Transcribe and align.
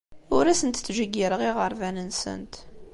Ur 0.35 0.45
asent-ttjeyyireɣ 0.47 1.41
iɣerban-nsent. 1.49 2.53